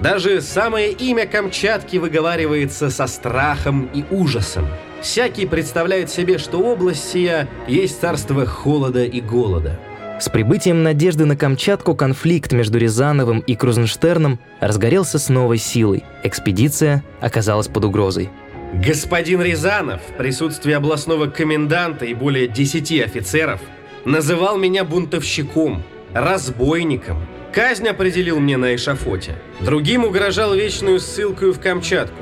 Даже 0.00 0.40
самое 0.40 0.90
имя 0.90 1.26
Камчатки 1.26 1.98
выговаривается 1.98 2.90
со 2.90 3.06
страхом 3.06 3.88
и 3.94 4.04
ужасом. 4.10 4.66
Всякий 5.00 5.46
представляет 5.46 6.10
себе, 6.10 6.38
что 6.38 6.58
область 6.58 7.08
сия 7.08 7.48
есть 7.68 8.00
царство 8.00 8.44
холода 8.44 9.04
и 9.04 9.20
голода. 9.20 9.78
С 10.20 10.28
прибытием 10.28 10.82
Надежды 10.82 11.24
на 11.24 11.36
Камчатку 11.36 11.94
конфликт 11.94 12.52
между 12.52 12.78
Рязановым 12.78 13.40
и 13.40 13.54
Крузенштерном 13.54 14.40
разгорелся 14.58 15.20
с 15.20 15.28
новой 15.28 15.58
силой. 15.58 16.02
Экспедиция 16.24 17.04
оказалась 17.20 17.68
под 17.68 17.84
угрозой. 17.84 18.28
Господин 18.74 19.40
Рязанов 19.40 20.00
в 20.02 20.16
присутствии 20.16 20.72
областного 20.72 21.26
коменданта 21.26 22.06
и 22.06 22.14
более 22.14 22.48
десяти 22.48 23.00
офицеров 23.00 23.60
называл 24.04 24.56
меня 24.56 24.84
бунтовщиком, 24.84 25.82
разбойником. 26.12 27.18
Казнь 27.52 27.86
определил 27.86 28.40
мне 28.40 28.56
на 28.56 28.74
эшафоте. 28.74 29.36
Другим 29.60 30.04
угрожал 30.04 30.54
вечную 30.54 31.00
ссылкой 31.00 31.52
в 31.52 31.60
Камчатку. 31.60 32.16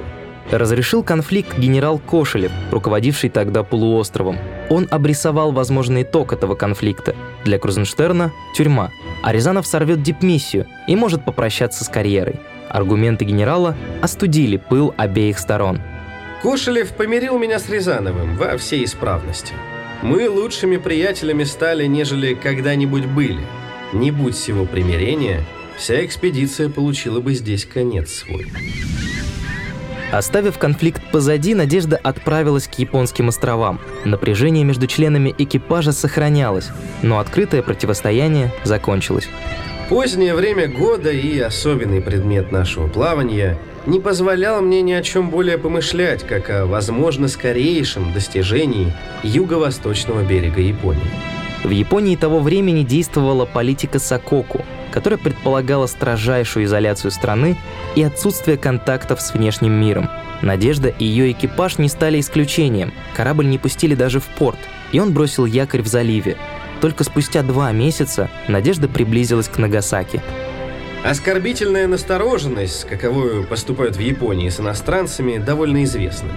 Разрешил 0.51 1.03
конфликт 1.03 1.57
генерал 1.57 1.99
Кошелев, 1.99 2.53
руководивший 2.71 3.31
тогда 3.31 3.63
полуостровом. 3.63 4.39
Он 4.69 4.87
обрисовал 4.91 5.53
возможный 5.53 6.03
итог 6.03 6.33
этого 6.33 6.55
конфликта. 6.55 7.15
Для 7.45 7.59
Крузенштерна– 7.59 8.33
тюрьма, 8.57 8.91
а 9.23 9.33
Рязанов 9.33 9.67
сорвет 9.67 10.03
дипмиссию 10.03 10.67
и 10.89 10.97
может 10.97 11.25
попрощаться 11.25 11.85
с 11.85 11.89
карьерой. 11.89 12.41
Аргументы 12.69 13.25
генерала 13.25 13.77
остудили 14.03 14.57
пыл 14.57 14.93
обеих 14.97 15.39
сторон– 15.39 15.81
Кошелев 16.43 16.91
помирил 16.95 17.39
меня 17.39 17.61
с 17.61 17.69
Рязановым 17.69 18.37
во 18.37 18.57
всей 18.59 18.85
исправности. 18.85 19.55
Мы 20.03 20.29
лучшими 20.29 20.79
приятелями 20.79 21.45
стали, 21.45 21.87
нежели 21.87 22.35
когда-нибудь 22.35 23.07
были. 23.07 23.41
Не 23.93 24.11
будь 24.11 24.35
всего 24.35 24.65
примирения, 24.65 25.45
вся 25.77 26.05
экспедиция 26.05 26.69
получила 26.69 27.21
бы 27.21 27.35
здесь 27.35 27.65
конец 27.65 28.11
свой. 28.11 28.47
Оставив 30.11 30.59
конфликт 30.59 31.01
позади, 31.13 31.55
Надежда 31.55 31.97
отправилась 31.97 32.67
к 32.67 32.75
японским 32.75 33.29
островам. 33.29 33.81
Напряжение 34.05 34.65
между 34.65 34.89
членами 34.89 35.35
экипажа 35.39 35.93
сохранялось, 35.93 36.69
но 37.03 37.21
открытое 37.21 37.63
противостояние 37.63 38.53
закончилось. 38.65 39.29
Позднее 39.93 40.35
время 40.35 40.69
года 40.69 41.11
и 41.11 41.39
особенный 41.39 42.01
предмет 42.01 42.51
нашего 42.51 42.89
плавания– 42.89 43.59
не 43.87 44.01
позволял 44.01 44.63
мне 44.63 44.81
ни 44.81 44.93
о 44.93 45.03
чем 45.03 45.29
более 45.29 45.59
помышлять, 45.59 46.27
как 46.27 46.49
о, 46.49 46.65
возможно, 46.65 47.29
скорейшем 47.29 48.15
достижении 48.15 48.95
юго-восточного 49.23 50.23
берега 50.23 50.63
Японии. 50.63 51.11
В 51.63 51.69
Японии 51.69 52.17
того 52.17 52.41
времени 52.41 52.85
действовала 52.85 53.45
политика 53.45 53.99
Сококу. 53.99 54.65
которая 54.91 55.19
предполагала 55.19 55.87
строжайшую 55.87 56.67
изоляцию 56.67 57.11
страны 57.11 57.57
и 57.95 58.03
отсутствие 58.03 58.59
контактов 58.59 59.21
с 59.21 59.33
внешним 59.33 59.73
миром. 59.73 60.11
Надежда 60.43 60.89
и 60.89 61.05
ее 61.05 61.33
экипаж 61.33 61.79
не 61.79 61.89
стали 61.89 62.21
исключением. 62.21 62.93
Корабль 63.15 63.47
не 63.47 63.59
пустили 63.59 63.95
даже 63.95 64.21
в 64.21 64.25
порт, 64.25 64.59
и 64.93 65.01
он 65.01 65.13
бросил 65.15 65.47
якорь 65.47 65.81
в 65.81 65.87
заливе. 65.87 66.37
Только 66.83 67.05
спустя 67.05 67.45
два 67.45 67.71
месяца 67.71 68.29
Надежда 68.49 68.89
приблизилась 68.89 69.49
к 69.49 69.57
Нагасаки. 69.57 70.21
Оскорбительная 71.05 71.87
настороженность, 71.87 72.81
с 72.81 72.85
каковой 72.85 73.45
поступают 73.45 73.97
в 73.97 74.01
Японии 74.01 74.49
с 74.49 74.59
иностранцами, 74.59 75.39
довольно 75.39 75.85
известна. 75.85 76.29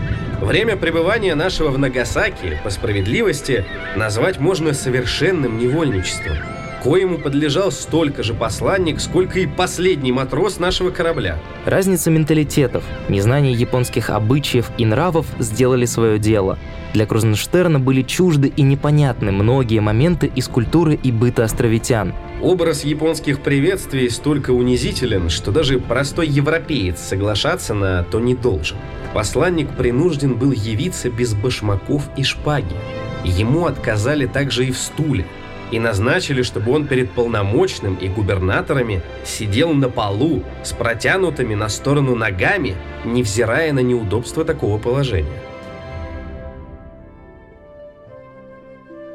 Время 0.41 0.77
пребывания 0.77 1.33
нашего 1.33 1.69
в 1.69 1.79
Нагасаки, 1.79 2.59
по 2.63 2.69
справедливости, 2.69 3.65
назвать 3.95 4.39
можно 4.39 4.73
совершенным 4.73 5.57
невольничеством, 5.57 6.37
коему 6.85 7.17
подлежал 7.17 7.71
столько 7.71 8.21
же 8.21 8.35
посланник, 8.35 8.99
сколько 9.01 9.39
и 9.39 9.47
последний 9.47 10.11
матрос 10.11 10.59
нашего 10.59 10.91
корабля. 10.91 11.39
Разница 11.65 12.11
менталитетов, 12.11 12.83
незнание 13.09 13.53
японских 13.53 14.11
обычаев 14.11 14.69
и 14.77 14.85
нравов 14.85 15.25
сделали 15.39 15.85
свое 15.85 16.19
дело. 16.19 16.59
Для 16.93 17.07
Крузенштерна 17.07 17.79
были 17.79 18.03
чужды 18.03 18.53
и 18.55 18.61
непонятны 18.61 19.31
многие 19.31 19.79
моменты 19.79 20.31
из 20.35 20.47
культуры 20.47 20.93
и 21.01 21.11
быта 21.11 21.43
островитян– 21.43 22.13
Образ 22.41 22.83
японских 22.83 23.39
приветствий 23.39 24.09
столько 24.09 24.51
унизителен, 24.51 25.29
что 25.29 25.51
даже 25.51 25.79
простой 25.79 26.27
европеец 26.27 26.99
соглашаться 26.99 27.73
на 27.73 28.03
то 28.03 28.19
не 28.19 28.35
должен. 28.35 28.77
Посланник 29.13 29.69
принужден 29.75 30.35
был 30.35 30.51
явиться 30.51 31.09
без 31.09 31.33
башмаков 31.33 32.03
и 32.17 32.23
шпаги. 32.23 32.75
Ему 33.23 33.65
отказали 33.65 34.27
также 34.27 34.67
и 34.67 34.71
в 34.71 34.77
стуле, 34.77 35.25
и 35.71 35.79
назначили, 35.79 36.41
чтобы 36.41 36.71
он 36.71 36.87
перед 36.87 37.11
полномочным 37.11 37.95
и 37.95 38.07
губернаторами 38.07 39.01
сидел 39.23 39.73
на 39.73 39.89
полу 39.89 40.43
с 40.63 40.73
протянутыми 40.73 41.55
на 41.55 41.69
сторону 41.69 42.15
ногами, 42.15 42.75
невзирая 43.03 43.73
на 43.73 43.79
неудобство 43.79 44.45
такого 44.45 44.77
положения. 44.77 45.41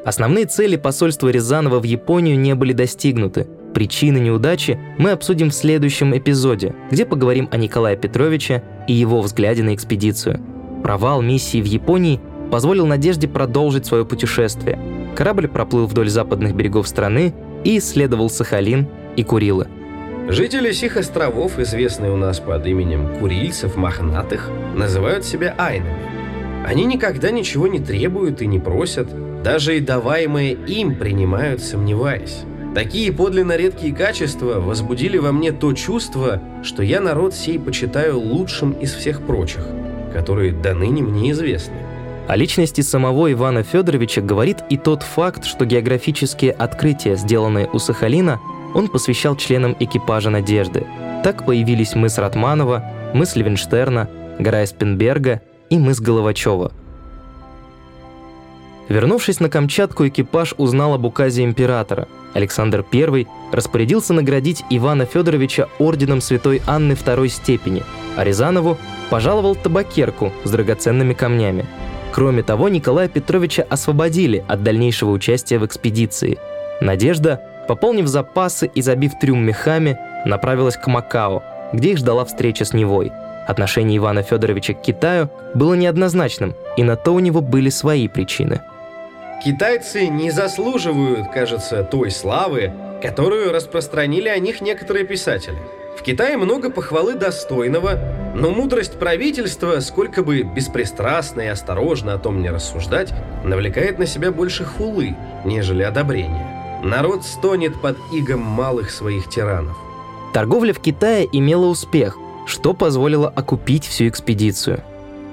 Основные 0.04 0.47
цели 0.47 0.76
посольства 0.76 1.28
Рязанова 1.28 1.78
в 1.78 1.85
Японию 1.85 2.38
не 2.38 2.54
были 2.54 2.73
достигнуты. 2.73 3.47
Причины 3.75 4.19
неудачи 4.19 4.78
мы 4.99 5.12
обсудим 5.12 5.50
в 5.50 5.54
следующем 5.54 6.16
эпизоде, 6.16 6.75
где 6.90 7.04
поговорим 7.04 7.49
о 7.52 7.57
Николае 7.57 7.97
Петровиче 7.97 8.64
и 8.88 8.92
его 8.92 9.21
взгляде 9.21 9.62
на 9.62 9.75
экспедицию. 9.75 10.40
Провал 10.83 11.23
миссии 11.23 11.61
в 11.61 11.66
Японии 11.66 12.19
позволил 12.50 12.87
Надежде 12.87 13.28
продолжить 13.28 13.87
свое 13.87 14.04
путешествие. 14.04 14.78
Корабль 15.14 15.49
проплыл 15.49 15.87
вдоль 15.87 16.09
западных 16.09 16.55
берегов 16.55 16.88
страны 16.88 17.35
и 17.64 17.79
исследовал 17.79 18.31
Сахалин 18.31 18.88
и 19.17 19.25
Курилы. 19.25 19.69
Жители 20.29 20.71
сих 20.73 20.97
островов, 20.97 21.59
известные 21.59 22.12
у 22.12 22.17
нас 22.17 22.38
под 22.38 22.67
именем 22.67 23.17
Курильцев, 23.19 23.76
Мохнатых, 23.76 24.49
называют 24.76 25.25
себя 25.25 25.55
айнами. 25.59 25.99
Они 26.64 26.85
никогда 26.85 27.31
ничего 27.31 27.67
не 27.67 27.81
требуют 27.81 28.40
и 28.40 28.47
не 28.47 28.61
просят, 28.61 29.09
даже 29.43 29.76
и 29.76 29.81
даваемое 29.81 30.52
им 30.52 30.95
принимают, 30.95 31.62
сомневаясь. 31.62 32.45
Такие 32.75 33.12
подлинно 33.12 33.57
редкие 33.57 33.93
качества 33.93 34.61
возбудили 34.61 35.19
во 35.19 35.33
мне 35.33 35.50
то 35.50 35.73
чувство, 35.73 36.40
что 36.62 36.85
я 36.85 37.00
народ 37.00 37.35
сей 37.35 37.59
почитаю 37.59 38.21
лучшим 38.21 38.73
из 38.73 38.95
всех 38.95 39.23
прочих, 39.23 39.67
которые 40.12 40.52
до 40.52 40.75
ныне 40.75 41.02
мне 41.02 41.33
известны. 41.33 41.90
О 42.31 42.37
личности 42.37 42.81
самого 42.81 43.33
Ивана 43.33 43.65
Федоровича 43.65 44.21
говорит 44.21 44.59
и 44.69 44.77
тот 44.77 45.03
факт, 45.03 45.45
что 45.45 45.65
географические 45.65 46.53
открытия, 46.53 47.17
сделанные 47.17 47.69
у 47.73 47.81
Сахалина, 47.81 48.39
он 48.73 48.87
посвящал 48.87 49.35
членам 49.35 49.77
экипажа 49.81 50.31
«Надежды». 50.31 50.87
Так 51.25 51.45
появились 51.45 51.97
мыс 51.97 52.19
Ратманова, 52.19 52.85
мыс 53.15 53.35
Левенштерна, 53.35 54.09
гора 54.39 54.63
Эспенберга 54.63 55.41
и 55.71 55.78
мыс 55.81 55.99
Головачева– 55.99 56.71
Вернувшись 58.91 59.39
на 59.39 59.49
Камчатку, 59.49 60.09
экипаж 60.09 60.52
узнал 60.57 60.95
об 60.95 61.04
указе 61.04 61.45
императора. 61.45 62.09
Александр 62.35 62.85
I 62.93 63.26
распорядился 63.52 64.13
наградить 64.13 64.65
Ивана 64.69 65.04
Федоровича 65.04 65.69
орденом 65.78 66.21
Святой 66.21 66.61
Анны 66.67 66.97
второй 66.97 67.28
степени, 67.28 67.85
а 68.17 68.25
Рязанову 68.25 68.78
пожаловал 69.09 69.54
табакерку 69.54 70.33
с 70.43 70.50
драгоценными 70.50 71.15
камнями. 71.15 71.67
Кроме 72.13 72.43
того, 72.43 72.69
Николая 72.69 73.09
Петровича 73.09 73.65
освободили 73.69 74.45
от 74.49 74.63
дальнейшего 74.63 75.11
участия 75.11 75.59
в 75.59 75.67
экспедиции. 75.67 76.39
Надежда, 76.81 77.41
пополнив 77.69 78.07
запасы 78.07 78.71
и 78.75 78.83
забив 78.83 79.13
трюм 79.21 79.45
мехами, 79.45 79.99
направилась 80.25 80.77
к 80.77 80.87
Макао, 80.87 81.43
где 81.73 81.93
их 81.93 81.99
ждала 81.99 82.25
встреча 82.25 82.65
с 82.65 82.73
Невой. 82.73 83.13
Отношение 83.47 83.99
Ивана 83.99 84.23
Федоровича 84.23 84.75
к 84.75 84.83
Китаю 84.83 85.31
было 85.55 85.75
неоднозначным, 85.75 86.55
и 86.77 86.83
на 86.83 86.97
то 86.97 87.13
у 87.13 87.21
него 87.21 87.41
были 87.41 87.71
свои 87.71 88.09
причины– 88.09 88.61
Китайцы 89.43 90.07
не 90.09 90.31
заслуживают, 90.31 91.31
кажется, 91.33 91.83
той 91.83 92.11
славы, 92.11 92.73
которую 93.01 93.53
распространили 93.53 94.29
о 94.29 94.39
них 94.39 94.61
некоторые 94.61 95.07
писатели. 95.07 95.57
В 95.99 96.03
Китае 96.03 96.37
много 96.37 96.71
похвалы 96.71 97.15
достойного, 97.15 97.99
но 98.34 98.50
мудрость 98.50 98.99
правительства, 98.99 99.80
сколько 99.80 100.23
бы 100.23 100.43
беспристрастно 100.43 101.43
и 101.43 101.47
осторожно 101.47 102.14
о 102.14 102.19
том 102.19 102.43
не 102.43 102.50
рассуждать, 102.50 103.12
навлекает 103.45 103.99
на 103.99 104.06
себя 104.06 104.30
больше 104.30 104.64
хулы, 104.64 105.16
нежели 105.45 105.82
одобрения. 105.82 106.80
Народ 106.82 107.25
стонет 107.25 107.80
под 107.80 107.97
игом 108.12 108.40
малых 108.40 108.90
своих 108.90 109.28
тиранов. 109.28 109.76
Торговля 110.32 110.73
в 110.73 110.80
Китае 110.80 111.26
имела 111.32 111.66
успех, 111.66 112.16
что 112.47 112.73
позволило 112.73 113.28
окупить 113.28 113.84
всю 113.84 114.08
экспедицию. 114.08 114.82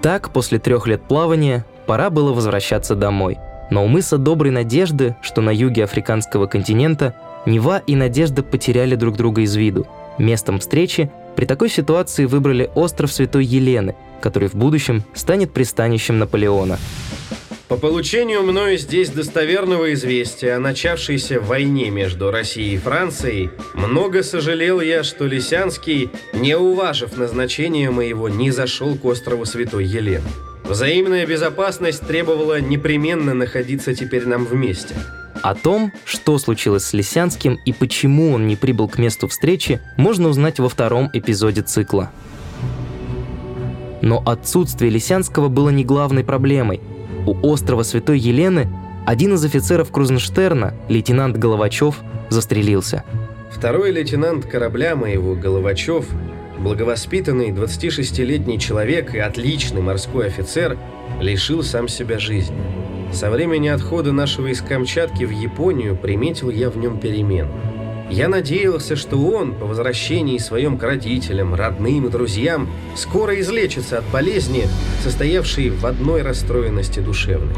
Так, 0.02 0.32
после 0.32 0.60
трех 0.60 0.88
лет 0.88 1.02
плавания, 1.04 1.66
пора 1.86 2.10
было 2.10 2.34
возвращаться 2.34 2.96
домой– 2.96 3.38
но 3.70 3.84
у 3.84 3.88
мыса 3.88 4.18
Доброй 4.18 4.52
Надежды, 4.52 5.16
что 5.22 5.42
на 5.42 5.50
юге 5.50 5.84
африканского 5.84 6.48
континента, 6.48 7.16
Нева 7.46 7.80
и 7.86 7.96
Надежда 7.96 8.44
потеряли 8.44 8.96
друг 8.96 9.18
друга 9.18 9.42
из 9.42 9.56
виду. 9.56 9.88
Местом 10.18 10.60
встречи 10.60 11.12
при 11.38 11.46
такой 11.46 11.70
ситуации 11.70 12.26
выбрали 12.26 12.72
остров 12.74 13.14
Святой 13.14 13.46
Елены, 13.46 13.96
который 14.22 14.50
в 14.50 14.56
будущем 14.56 15.04
станет 15.14 15.52
пристанищем 15.54 16.18
Наполеона. 16.18 16.80
По 17.68 17.78
получению 17.78 18.42
мною 18.42 18.80
здесь 18.80 19.10
достоверного 19.10 19.94
известия 19.94 20.56
о 20.56 20.60
начавшейся 20.60 21.40
войне 21.40 21.92
между 21.92 22.32
Россией 22.32 22.76
и 22.76 22.78
Францией, 22.80 23.52
много 23.76 24.24
сожалел 24.24 24.82
я, 24.82 25.04
что 25.04 25.26
Лисянский, 25.26 26.10
не 26.34 26.58
уважив 26.58 27.18
назначения 27.18 27.92
моего, 27.92 28.30
не 28.30 28.50
зашел 28.50 28.96
к 28.96 29.06
острову 29.06 29.46
Святой 29.46 29.86
Елены. 29.86 30.26
Взаимная 30.64 31.28
безопасность 31.28 32.08
требовала 32.08 32.60
непременно 32.60 33.36
находиться 33.36 33.94
теперь 33.94 34.26
нам 34.26 34.44
вместе. 34.46 34.96
О 35.48 35.56
том, 35.56 35.94
что 36.04 36.38
случилось 36.40 36.84
с 36.84 36.92
Лисянским 36.92 37.58
и 37.64 37.72
почему 37.72 38.34
он 38.34 38.48
не 38.48 38.58
прибыл 38.58 38.90
к 38.90 38.98
месту 38.98 39.30
встречи, 39.30 39.80
можно 39.96 40.28
узнать 40.28 40.60
во 40.60 40.68
втором 40.68 41.10
эпизоде 41.14 41.62
цикла. 41.62 42.12
Но 44.02 44.22
отсутствие 44.26 44.92
Лисянского 44.92 45.48
было 45.48 45.70
не 45.70 45.86
главной 45.86 46.26
проблемой. 46.26 46.82
У 47.26 47.48
острова 47.48 47.84
Святой 47.84 48.20
Елены 48.20 48.68
один 49.06 49.36
из 49.36 49.46
офицеров 49.46 49.90
Крузенштерна, 49.90 50.74
лейтенант 50.90 51.38
Головачев, 51.38 51.96
застрелился. 52.28 53.06
Второй 53.50 53.92
лейтенант 53.92 54.48
корабля 54.48 54.98
моего, 54.98 55.34
Головачев, 55.34 56.08
Благовоспитанный 56.60 57.52
26-летний 57.52 58.60
человек 58.60 59.16
и 59.16 59.20
отличный 59.20 59.82
морской 59.82 60.28
офицер 60.28 60.78
лишил 61.22 61.64
сам 61.64 61.88
себя 61.88 62.20
жизни. 62.20 62.87
Со 63.12 63.30
времени 63.30 63.68
отхода 63.68 64.12
нашего 64.12 64.48
из 64.48 64.62
Камчатки 64.62 65.24
в 65.24 65.32
Японию 65.32 65.96
приметил 65.96 66.50
я 66.50 66.70
в 66.70 66.78
нем 66.78 67.00
перемену. 67.00 67.52
Я 68.10 68.30
надеялся, 68.30 68.96
что 68.96 69.18
он, 69.18 69.54
по 69.54 69.66
возвращении 69.66 70.38
своим 70.38 70.78
к 70.78 70.84
родителям, 70.84 71.54
родным 71.54 72.08
и 72.08 72.10
друзьям, 72.10 72.70
скоро 72.96 73.40
излечится 73.40 73.98
от 73.98 74.06
болезни, 74.12 74.66
состоявшей 75.04 75.70
в 75.72 75.86
одной 75.86 76.22
расстроенности 76.22 77.00
душевной. 77.00 77.54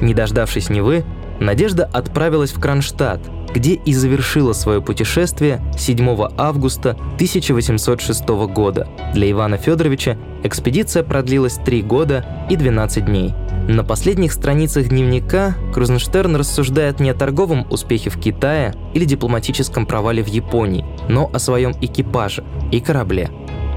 Не 0.00 0.14
дождавшись 0.14 0.70
Невы, 0.70 1.04
Надежда 1.40 1.86
отправилась 1.86 2.52
в 2.52 2.60
Кронштадт, 2.60 3.22
где 3.54 3.72
и 3.72 3.94
завершила 3.94 4.52
свое 4.52 4.82
путешествие 4.82 5.60
7 5.76 6.28
августа 6.36 6.90
1806 7.14 8.28
года. 8.28 8.88
Для 9.14 9.30
Ивана 9.30 9.56
Федоровича 9.56 10.18
экспедиция 10.44 11.02
продлилась 11.02 11.54
3 11.54 11.80
года 11.82 12.46
и 12.50 12.56
12 12.56 13.06
дней. 13.06 13.34
На 13.68 13.84
последних 13.84 14.32
страницах 14.32 14.88
дневника 14.88 15.54
Крузенштерн 15.72 16.36
рассуждает 16.36 16.98
не 16.98 17.10
о 17.10 17.14
торговом 17.14 17.66
успехе 17.70 18.10
в 18.10 18.18
Китае 18.18 18.74
или 18.94 19.04
дипломатическом 19.04 19.86
провале 19.86 20.22
в 20.22 20.26
Японии, 20.26 20.84
но 21.08 21.30
о 21.32 21.38
своем 21.38 21.72
экипаже 21.80 22.42
и 22.72 22.80
корабле. 22.80 23.30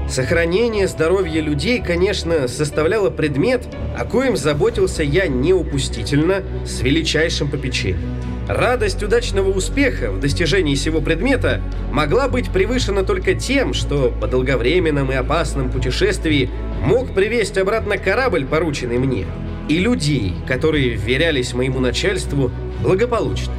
Сохранение 0.08 0.86
здоровья 0.88 1.40
людей, 1.40 1.80
конечно, 1.80 2.48
составляло 2.48 3.10
предмет, 3.10 3.66
о 3.96 4.04
коем 4.04 4.36
заботился 4.36 5.02
я 5.02 5.28
неупустительно, 5.28 6.42
с 6.66 6.80
величайшим 6.80 7.50
попечением. 7.50 8.14
Радость 8.48 9.02
удачного 9.02 9.50
успеха 9.50 10.10
в 10.10 10.20
достижении 10.20 10.74
сего 10.74 11.00
предмета 11.00 11.62
могла 11.90 12.28
быть 12.28 12.50
превышена 12.50 13.02
только 13.02 13.34
тем, 13.34 13.72
что 13.72 14.12
по 14.20 14.26
долговременном 14.26 15.10
и 15.10 15.14
опасном 15.14 15.70
путешествии 15.70 16.50
мог 16.82 17.14
привезть 17.14 17.56
обратно 17.56 17.96
корабль, 17.96 18.44
порученный 18.44 18.98
мне, 18.98 19.24
и 19.68 19.78
людей, 19.78 20.34
которые 20.46 20.90
вверялись 20.90 21.54
моему 21.54 21.80
начальству 21.80 22.50
благополучно. 22.82 23.52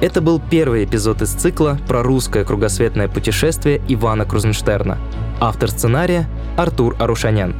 Это 0.00 0.20
был 0.20 0.40
первый 0.50 0.84
эпизод 0.84 1.22
из 1.22 1.30
цикла 1.30 1.78
про 1.86 2.02
русское 2.02 2.44
кругосветное 2.44 3.08
путешествие 3.08 3.80
Ивана 3.88 4.24
Крузенштерна. 4.24 4.98
Автор 5.40 5.70
сценария– 5.70 6.28
Артур 6.56 6.96
Арушанян. 6.98 7.54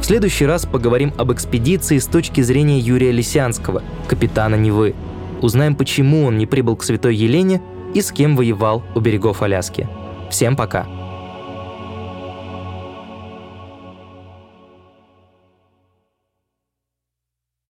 В 0.00 0.04
следующий 0.04 0.46
раз 0.46 0.66
поговорим 0.66 1.12
об 1.16 1.32
экспедиции 1.32 1.98
с 1.98 2.06
точки 2.06 2.40
зрения 2.40 2.78
Юрия 2.78 3.12
Лисянского, 3.12 3.82
капитана 4.08 4.56
Невы. 4.56 4.94
Узнаем, 5.40 5.74
почему 5.74 6.26
он 6.26 6.38
не 6.38 6.46
прибыл 6.46 6.76
к 6.76 6.84
Святой 6.84 7.16
Елене 7.16 7.62
и 7.94 8.02
с 8.02 8.10
кем 8.12 8.36
воевал 8.36 8.82
у 8.94 9.00
берегов 9.00 9.42
Аляски. 9.42 9.88
Всем 10.30 10.56
пока! 10.56 11.05